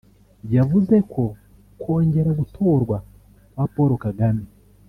[0.55, 1.23] yavuze ko
[1.81, 2.97] kongera gutorwa
[3.53, 4.43] kwa Paul Kagame